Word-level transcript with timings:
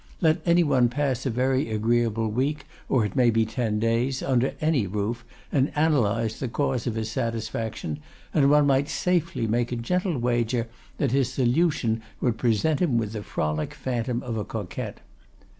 Let 0.19 0.41
any 0.47 0.63
one 0.63 0.89
pass 0.89 1.27
a 1.27 1.29
very 1.29 1.69
agreeable 1.69 2.27
week, 2.29 2.65
or 2.89 3.05
it 3.05 3.15
may 3.15 3.29
be 3.29 3.45
ten 3.45 3.77
days, 3.77 4.23
under 4.23 4.55
any 4.59 4.87
roof, 4.87 5.23
and 5.51 5.71
analyse 5.75 6.39
the 6.39 6.47
cause 6.47 6.87
of 6.87 6.95
his 6.95 7.11
satisfaction, 7.11 7.99
and 8.33 8.49
one 8.49 8.65
might 8.65 8.89
safely 8.89 9.45
make 9.45 9.71
a 9.71 9.75
gentle 9.75 10.17
wager 10.17 10.67
that 10.97 11.11
his 11.11 11.31
solution 11.31 12.01
would 12.19 12.39
present 12.39 12.79
him 12.79 12.97
with 12.97 13.11
the 13.13 13.21
frolic 13.21 13.75
phantom 13.75 14.23
of 14.23 14.37
a 14.37 14.43
coquette. 14.43 15.01